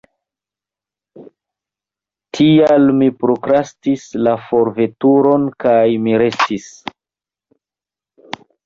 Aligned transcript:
Tial 2.37 2.87
mi 3.01 3.11
prokrastis 3.19 4.09
la 4.29 4.35
forveturon 4.49 5.49
kaj 5.67 5.79
mi 6.09 6.21
restis. 6.27 6.71